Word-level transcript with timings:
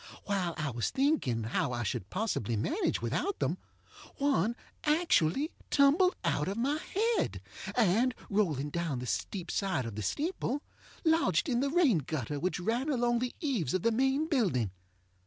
While 0.23 0.55
I 0.57 0.71
was 0.71 0.89
thinking 0.89 1.43
how 1.43 1.71
I 1.73 1.83
should 1.83 2.09
possibly 2.09 2.55
manage 2.55 3.03
without 3.03 3.37
them, 3.37 3.59
one 4.17 4.55
actually 4.83 5.51
tumbled 5.69 6.15
out 6.23 6.47
of 6.47 6.57
my 6.57 6.79
head, 6.79 7.39
and, 7.75 8.15
rolling 8.27 8.71
down 8.71 8.97
the 8.97 9.05
steep 9.05 9.51
side 9.51 9.85
of 9.85 9.93
the 9.95 10.01
steeple, 10.01 10.63
lodged 11.05 11.47
in 11.47 11.59
the 11.59 11.69
rain 11.69 11.99
gutter 11.99 12.39
which 12.39 12.59
ran 12.59 12.89
along 12.89 13.19
the 13.19 13.35
eaves 13.41 13.75
of 13.75 13.83
the 13.83 13.91
main 13.91 14.25
building. 14.27 14.71